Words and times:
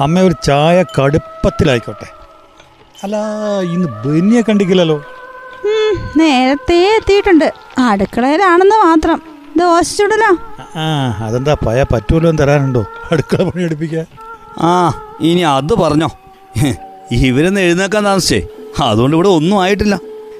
അമ്മ 0.00 0.20
ഒരു 0.20 0.34
ചായ 0.44 0.82
കടുപ്പത്തിലായിക്കോട്ടെ. 0.82 2.06
അല്ല 3.02 3.16
ഇന്ന് 3.60 3.88
ബനിയെ 3.88 4.42
കണ്ടിക്കില്ലല്ലോ. 4.42 5.04
നേരത്തെ 6.16 6.74
എത്തിയിട്ടുണ്ട്. 6.74 7.52
അടുക്കളയിലാണെന്ന് 7.78 8.74
മാത്രം. 8.74 9.22
ദോശ 9.56 9.94
ചുടലോ? 9.98 10.36
ആ 10.78 11.16
അതെന്താ 11.24 11.56
പയ 11.66 11.84
പറ്റൂലോ 11.92 12.30
തരാനുണ്ടോ? 12.30 12.84
അടുക്കള 13.12 13.42
പണി 13.42 13.62
എടുപ്പിക്കാൻ. 13.62 14.06
ആ 14.60 15.02
ഇനി 15.20 15.40
അത് 15.40 15.74
പറഞ്ഞോ. 15.74 16.08
ഇവരെന്ന് 17.10 17.60
എഴുന്നേക്കാൻ 17.60 18.04
താമസിച്ചേ. 18.04 18.46
അതുകൊണ്ട് 18.82 19.16
ഇവിടെ 19.16 19.28
ഒന്നും 19.28 19.62
ആയിട്ടില്ല. 19.62 19.98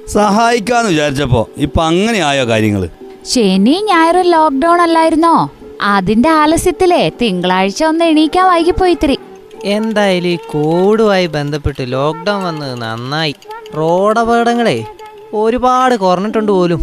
സഹായിക്കാന്ന് 0.09 0.91
വിചാരിച്ചപ്പോ 0.91 1.49
ഇപ്പൊ 1.57 1.85
അങ്ങനെ 1.85 2.19
ആയോ 2.19 2.49
കാര്യങ്ങൾ? 2.49 2.89
ശനി 3.27 3.85
ഞായറും 3.85 4.23
ലോക്ക്ഡൌൺ 4.23 4.81
അല്ലായിരുന്നോ? 4.81 5.51
അതിന്റെ 5.83 6.29
ആലസ്യത്തിലെ 6.29 7.09
തിങ്കളാഴ്ച 7.09 7.85
ഒന്ന് 7.85 8.05
എണീക്കാൻ 8.05 8.47
വൈകിപ്പോയി 8.47 8.91
ഇത്തിരി. 8.91 9.19
എന്തായാലും 9.65 10.29
ഈ 10.29 10.37
കോവിഡുമായി 10.37 11.27
ബന്ധപ്പെട്ട് 11.27 11.93
ലോക്ക്ഡൗൺ 11.93 12.45
വന്നത് 12.45 12.83
നന്നായി. 12.83 13.35
റോഡപകടങ്ങളെ 13.77 14.85
ഒരുപാട് 15.35 15.95
കുറഞ്ഞിട്ടുണ്ട് 15.95 16.53
പോലും. 16.53 16.81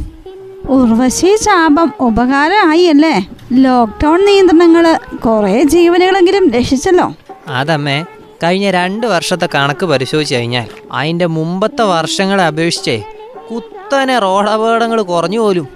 ഉർവശി 0.69 1.35
ശാപം 1.35 1.93
ഉപകാരമായി 1.99 2.83
അല്ലേ 2.83 3.27
ലോക്ക്ഡൗൺ 3.53 4.25
നിയന്ത്രണങ്ങൾ 4.25 4.85
കുറെ 5.15 5.63
ജീവനുകളെങ്കിലും 5.63 6.51
രക്ഷിച്ചല്ലോ. 6.51 7.13
അതമ്മേ 7.47 8.05
കഴിഞ്ഞ 8.43 8.71
രണ്ട് 8.71 9.07
വർഷത്തെ 9.07 9.49
കണക്ക് 9.55 9.85
പരിശോധിച്ച് 9.85 10.35
കഴിഞ്ഞാൽ 10.35 10.67
അതിന്റെ 10.91 11.25
മുമ്പത്തെ 11.25 11.83
വർഷങ്ങളെ 11.83 12.43
അപേക്ഷിച്ചേ 12.43 13.03
കുത്തനെ 13.51 14.19
റോഡപകടങ്ങൾ 14.19 15.01
കുറഞ്ഞു 15.01 15.39
പോലും. 15.39 15.67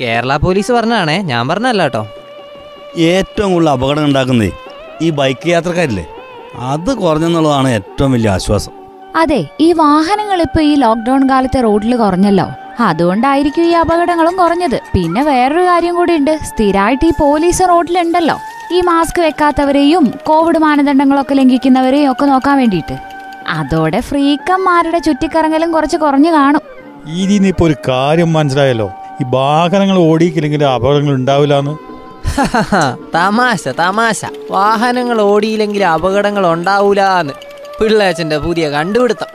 കേരള 0.00 0.36
പോലീസ് 0.36 0.72
പറഞ്ഞാണേ 0.72 1.22
ഞാൻ 1.22 1.48
പറഞ്ഞല്ല 1.48 1.82
കേട്ടോ 1.82 2.06
ഏറ്റവും 2.98 3.52
കൂടുതൽ 3.52 3.70
അപകടം 3.70 4.04
ഉണ്ടാക്കുന്നേ 4.04 4.50
ഈ 5.02 5.10
ബൈക്ക് 5.10 5.48
യാത്രക്കാരില്ലേ? 5.48 6.04
അത് 6.58 6.94
കുറഞ്ഞെന്നുള്ളതാണ് 6.94 7.68
ഏറ്റവും 7.68 8.12
വലിയ 8.12 8.30
ആശ്വാസം. 8.30 8.72
അതെ 9.16 9.46
ഈ 9.60 9.72
വാഹനങ്ങൾ 9.72 10.40
ഇപ്പൊ 10.40 10.60
ഈ 10.60 10.74
ലോക്ക്ഡൌൺ 10.74 11.30
കാലത്തെ 11.30 11.60
റോഡിൽ 11.60 11.96
കുറഞ്ഞല്ലോ. 11.96 12.46
അതുകൊണ്ടായിരിക്കും 12.80 13.64
ഈ 13.64 13.70
അപകടങ്ങളും 13.70 14.36
കുറഞ്ഞത്. 14.36 14.80
പിന്നെ 14.94 15.22
വേറൊരു 15.22 15.66
കാര്യം 15.66 15.94
കൂടി 15.94 16.16
ഉണ്ട്. 16.16 16.38
സ്ഥിരമായിട്ട് 16.42 17.06
ഈ 17.06 17.12
പോലീസ് 17.20 17.62
റോഡിലുണ്ടല്ലോ. 17.68 18.38
ഈ 18.72 18.80
മാസ്ക് 18.80 19.20
വെക്കാത്തവരെയും 19.20 20.14
കോവിഡ് 20.26 20.58
മാനദണ്ഡങ്ങളൊക്കെ 20.58 21.34
ലംഘിക്കുന്നവരെയും 21.34 22.12
ഒക്കെ 22.12 22.26
നോക്കാൻ 22.26 22.58
വേണ്ടിയിട്ട്. 22.58 22.98
അതോടെ 23.48 24.00
ഫ്രീക്കന്മാരുടെ 24.00 24.98
ചുറ്റിക്കറങ്ങലും 24.98 25.72
കുറച്ച് 25.72 25.96
കുറഞ്ഞു 25.96 26.32
കാണും. 26.32 26.60
ഇപ്പൊ 27.06 27.66
ഒരു 27.66 27.76
കാര്യം 27.88 28.32
മനസ്സിലായല്ലോ. 28.32 28.90
ഈ 29.20 29.24
വാഹനങ്ങൾ 29.24 29.98
ഓടിക്കില്ലെങ്കിൽ 29.98 30.64
അപകടങ്ങൾ 30.64 31.14
ഉണ്ടാവില്ലാന്ന്. 31.14 31.91
തമാശ 33.14 33.68
തമാശ. 33.68 34.24
വാഹനങ്ങൾ 34.50 35.20
ഓടിയില്ലെങ്കിൽ 35.20 35.84
അപകടങ്ങൾ 35.84 36.52
ഉണ്ടാവൂലെന്ന് 36.52 37.32
പിള്ളേച്ചന്റെ 37.80 38.38
പുതിയ 38.38 38.68
കണ്ടുപിടുത്തം. 38.68 39.26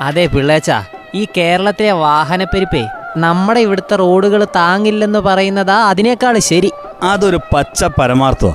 അതെ 0.00 0.26
പിള്ളേച്ച 0.26 0.70
ഈ 1.14 1.26
കേരളത്തിലെ 1.36 1.92
വാഹനപ്പെരുപ്പേ 1.92 2.86
നമ്മുടെ 3.16 3.60
ഇവിടുത്തെ 3.60 3.96
റോഡുകൾ 3.96 4.44
താങ്ങില്ലെന്ന് 4.44 5.18
പറയുന്നതാ 5.18 5.74
അതിനേക്കാൾ 5.74 6.38
ശരി. 6.38 6.72
അതൊരു 7.02 7.40
പച്ച 7.54 7.84
പരമാർത്ഥം 7.84 8.54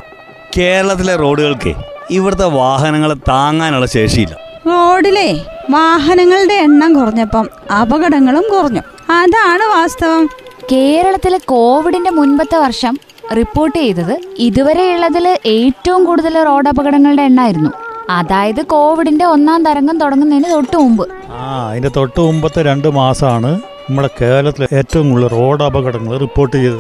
കേരളത്തിലെ 0.58 1.16
റോഡുകൾക്ക് 1.16 1.74
ഇവിടുത്തെ 2.12 2.46
വാഹനങ്ങൾ 2.46 3.14
താങ്ങാനുള്ള 3.14 3.86
ശേഷിയില്ല. 3.86 4.38
റോഡിലെ 4.68 5.42
വാഹനങ്ങളുടെ 5.70 6.54
എണ്ണം 6.54 6.94
കുറഞ്ഞപ്പം 6.94 7.50
അപകടങ്ങളും 7.82 8.44
കുറഞ്ഞു. 8.52 8.80
അതാണ് 9.12 9.80
വാസ്തവം. 9.80 10.30
കേരളത്തിലെ 10.72 11.38
കോവിഡിന്റെ 11.38 12.12
മുൻപത്തെ 12.12 12.58
വർഷം 12.58 12.98
റിപ്പോർട്ട് 13.38 13.78
ചെയ്തത് 13.78 14.20
ഇതുവരെയുള്ളതിൽ 14.38 15.38
ഏറ്റവും 15.46 16.06
കൂടുതൽ 16.06 16.44
റോഡ് 16.44 16.68
അപകടങ്ങളുടെ 16.68 17.22
എണ്ണമായിരുന്നു 17.22 17.70
അതായത് 18.10 18.66
കോവിഡിന്റെ 18.66 19.26
ഒന്നാം 19.26 19.66
തരംഗം 19.66 20.00
തുടങ്ങുന്നതിന് 20.00 20.52
തൊട്ട് 20.52 20.78
മുമ്പ്. 20.78 21.10
ആ 21.30 21.70
അതിന്റെ 21.70 21.90
തൊട്ട് 21.90 22.20
മുമ്പത്തെ 22.20 22.62
രണ്ട് 22.62 22.88
മാസമാണ് 22.88 23.56
നമ്മുടെ 23.56 24.10
കേരളത്തിലെ 24.22 24.68
ഏറ്റവും 24.74 25.10
കൂടുതൽ 25.10 25.28
റോഡ് 25.28 25.64
അപകടങ്ങൾ 25.64 26.18
റിപ്പോർട്ട് 26.18 26.56
ചെയ്തത്. 26.56 26.80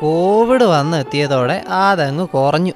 കോവിഡ് 0.00 0.64
വന്ന് 0.64 0.96
എത്തിയതോടെ 0.96 1.64
അതങ്ങ് 1.68 2.28
കുറഞ്ഞു. 2.28 2.72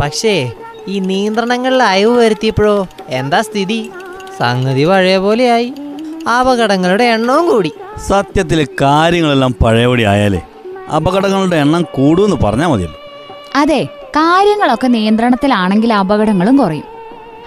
പക്ഷേ 0.00 0.52
ഈ 0.88 0.98
നിയന്ത്രണങ്ങളിൽ 0.98 1.82
അയവ് 1.82 2.18
വരുത്തിയപ്പോഴോ 2.18 2.88
എന്താ 3.08 3.40
സ്ഥിതി? 3.40 3.90
സംഗതി 4.38 4.84
പഴയ 4.84 5.16
പോലെയായി. 5.16 5.72
അപകടങ്ങളുടെ 6.40 7.04
എണ്ണവും 7.04 7.50
കൂടി. 7.50 7.72
സത്യത്തിൽ 8.08 8.66
കാര്യങ്ങളെല്ലാം 8.80 9.54
പഴയപടി 9.64 10.02
ആയാലേ 10.02 10.40
അപകടങ്ങളുടെ 10.96 11.56
എണ്ണം 11.56 11.82
കൂടുമെന്ന് 11.82 12.36
പറഞ്ഞാൽ 12.44 12.68
മതിയല്ലോ. 12.68 12.98
അതെ 13.56 13.84
കാര്യങ്ങളൊക്കെ 14.08 14.86
നിയന്ത്രണത്തിലാണെങ്കിൽ 14.86 15.92
അപകടങ്ങളും 15.92 16.56
കുറയും. 16.56 16.84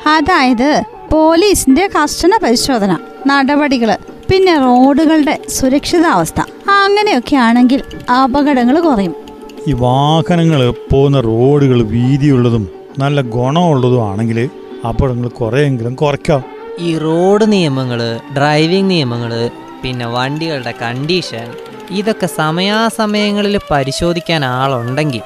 അതായത് 0.07 0.83
പോലീസിന്റെ 1.11 1.89
കർശന 1.95 2.31
പരിശോധന 2.43 2.97
നടപടികൾ 3.27 3.97
പിന്നെ 4.29 4.57
റോഡുകളുടെ 4.57 5.39
സുരക്ഷിതാവസ്ഥ 5.49 6.41
അങ്ങനെയൊക്കെ 6.69 7.35
ആണെങ്കിൽ 7.35 7.83
അപകടങ്ങൾ 8.11 8.79
കുറയും. 8.79 9.15
ഈ 9.67 9.73
വാഹനങ്ങൾ 9.73 10.73
പോകുന്ന 10.91 11.19
റോഡുകൾ 11.19 11.81
വീതിയുള്ളതും 11.83 12.69
നല്ല 12.99 13.21
ഗുണമുള്ളതും 13.21 14.09
ആണെങ്കിൽ 14.09 14.49
അപകടങ്ങൾ 14.87 15.27
കുറേയെങ്കിലും 15.29 15.95
കുറയ്ക്കാം. 15.95 16.43
ഈ 16.79 16.97
റോഡ് 16.97 17.51
നിയമങ്ങൾ 17.51 18.19
ഡ്രൈവിംഗ് 18.37 18.89
നിയമങ്ങൾ 18.89 19.49
പിന്നെ 19.83 20.05
വണ്ടികളുടെ 20.05 20.73
കണ്ടീഷൻ 20.81 21.53
ഇതൊക്കെ 21.91 22.25
സമയാസമയങ്ങളിൽ 22.25 23.59
പരിശോധിക്കാൻ 23.71 24.45
ആളുണ്ടെങ്കിൽ 24.45 25.21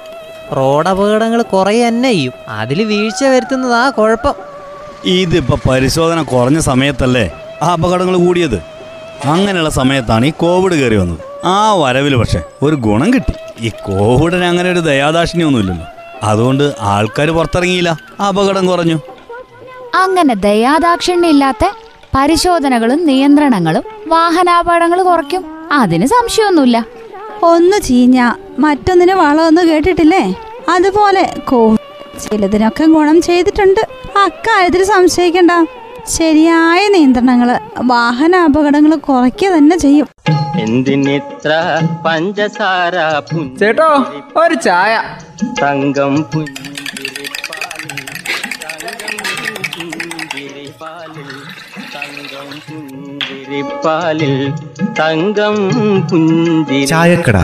റോഡ് 0.55 0.87
അപകടങ്ങൾ 0.87 1.41
കുറേ 1.41 1.87
തന്നെ 1.87 2.11
ചെയ്യും. 2.11 2.33
അതിൽ 2.49 2.83
വീഴ്ച 2.83 3.23
ആ 3.75 3.89
കുഴപ്പം. 3.89 4.33
ഇതിപ്പോ 5.05 5.59
പരിശോധന 5.69 6.21
കുറഞ്ഞ 6.21 6.59
സമയത്തല്ലേ 6.59 7.31
ആ 7.61 7.73
അപകടങ്ങൾ 7.73 8.17
കൂടിയത്? 8.17 8.55
അങ്ങനെയുള്ള 9.25 9.69
സമയത്താണ് 9.69 10.25
ഈ 10.25 10.31
കോവിഡ് 10.31 10.73
കയറി 10.73 10.95
വന്നത്. 10.95 11.19
ആ 11.45 11.73
വരവിൽ 11.73 12.15
പക്ഷേ 12.15 12.41
ഒരു 12.61 12.75
ഗുണം 12.75 13.13
കിട്ടി. 13.13 13.33
ഈ 13.61 13.69
കോവിഡിന് 13.69 14.45
അങ്ങനെ 14.45 14.71
ഒരു 14.71 14.79
ദയാദാക്ഷിണ്യൊന്നുമില്ലല്ലോ 14.79 15.85
അതുകൊണ്ട് 16.23 16.75
ആൾക്കാർ 16.81 17.29
പുറത്തിറങ്ങിയില്ല. 17.29 17.97
അപകടം 18.27 18.65
കുറഞ്ഞു. 18.65 18.99
അങ്ങനെ 19.95 20.35
ദയാദാക്ഷിണ്യമില്ലാത്ത 20.35 21.65
പരിശോധനകളും 22.17 23.05
നിയന്ത്രണങ്ങളും 23.05 23.83
വാഹനാപകടങ്ങൾ 24.07 25.01
കുറയ്ക്കും. 25.01 25.45
അതിന് 25.71 26.05
സംശയമൊന്നുമില്ല. 26.05 26.85
ഒന്ന് 27.43 27.81
ചീഞ്ഞ 27.81 28.31
മറ്റൊന്നിന് 28.59 29.11
വളമൊന്നും 29.11 29.69
കേട്ടിട്ടില്ലേ? 29.69 30.35
അതുപോലെ 30.69 31.33
ചിലതിനൊക്കെ 32.23 32.85
ഗുണം 32.85 33.21
ചെയ്തിട്ടുണ്ട്. 33.21 33.79
അക്കാര്യത്തിൽ 34.17 34.83
സംശയിക്കണ്ട. 34.83 35.51
ശരിയായ 36.09 36.87
നിയന്ത്രണങ്ങൾ 36.87 37.59
വാഹന 37.81 38.35
അപകടങ്ങൾ 38.35 38.95
കുറയ്ക്കുക 38.95 39.49
തന്നെ 39.49 39.77
ചെയ്യും. 39.77 40.07
എന്തിനിത്ര 40.59 41.51
പഞ്ചസാര 42.05 43.19
പുഞ്ച 43.19 43.59
ചേട്ടോ 43.59 44.05
ഒരു 44.37 44.53
ചായ. 44.53 45.03
തങ്കം 45.61 46.15
പുഞ്ചിരിപ്പാലിൽ 46.23 46.76
ചായക്കട. 56.85 57.37